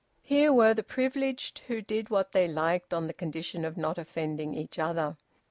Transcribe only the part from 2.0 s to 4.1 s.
what they liked on the condition of not